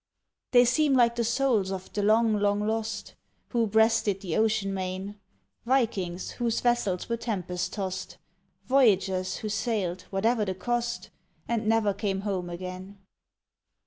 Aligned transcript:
They 0.49 0.65
seem 0.65 0.95
like 0.95 1.15
the 1.15 1.23
souls 1.23 1.71
of 1.71 1.93
the 1.93 2.01
long, 2.01 2.33
long 2.39 2.65
lost, 2.65 3.13
Who 3.49 3.67
breasted 3.67 4.21
the 4.21 4.35
ocean 4.35 4.73
main 4.73 5.19
Vikings 5.63 6.31
whose 6.31 6.59
vessels 6.59 7.07
were 7.07 7.17
tempest 7.17 7.73
tossed, 7.73 8.17
Voyagers 8.65 9.35
who 9.37 9.47
sailed, 9.49 10.05
whatever 10.09 10.43
the 10.43 10.55
cost, 10.55 11.11
And 11.47 11.67
never 11.67 11.93
came 11.93 12.21
home 12.21 12.49
again. 12.49 12.97